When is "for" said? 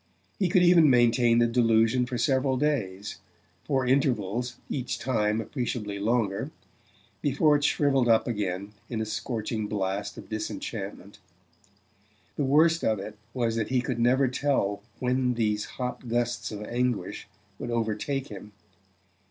2.07-2.17, 3.65-3.85